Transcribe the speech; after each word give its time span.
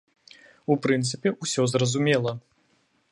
У 0.75 0.77
прынцыпе, 0.85 1.33
усё 1.45 1.67
зразумела. 1.75 2.31